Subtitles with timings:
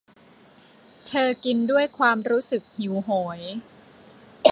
[1.07, 3.09] เธอกินด้วยความรู้สึกหิวโห
[3.39, 3.41] ย